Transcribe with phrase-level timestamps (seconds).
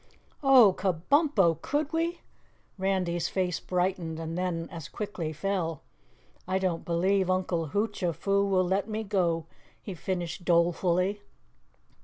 [0.41, 2.21] "Oh, Kabumpo, could we?"
[2.79, 5.83] Randy's face brightened and then as quickly fell.
[6.47, 9.45] "I don't believe Uncle Hoochafoo will let me go,"
[9.79, 11.21] he finished dolefully.